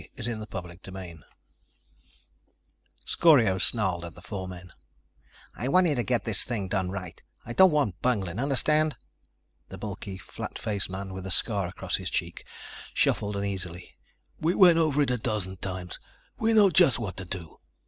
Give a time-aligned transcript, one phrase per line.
[0.17, 0.47] CHAPTER
[0.83, 1.19] TWELVE
[3.05, 4.73] Scorio snarled at the four men:
[5.53, 7.21] "I want you to get the thing done right.
[7.45, 8.39] I don't want bungling.
[8.39, 8.95] Understand?"
[9.69, 12.47] The bulky, flat faced man with the scar across his cheek
[12.95, 13.95] shuffled uneasily.
[14.39, 15.99] "We went over it a dozen times.
[16.39, 17.59] We know just what to do."